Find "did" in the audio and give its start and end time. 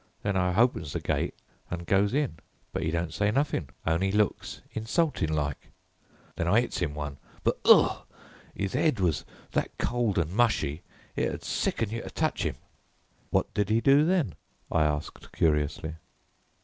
13.53-13.69